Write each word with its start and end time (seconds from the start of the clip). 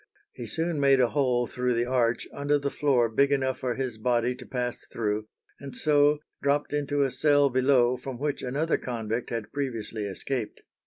He 0.31 0.47
soon 0.47 0.79
made 0.79 0.99
a 0.99 1.09
hole 1.09 1.45
through 1.45 1.75
the 1.75 1.85
arch 1.85 2.27
under 2.33 2.57
the 2.57 2.71
floor 2.71 3.07
big 3.07 3.31
enough 3.31 3.59
for 3.59 3.75
his 3.75 3.99
body 3.99 4.33
to 4.33 4.47
pass 4.47 4.83
through, 4.87 5.27
and 5.59 5.75
so 5.75 6.17
dropped 6.41 6.73
into 6.73 7.03
a 7.03 7.11
cell 7.11 7.51
below 7.51 7.97
from 7.97 8.17
which 8.17 8.41
another 8.41 8.77
convict 8.79 9.29
had 9.29 9.53
previously 9.53 10.05
escaped. 10.05 10.61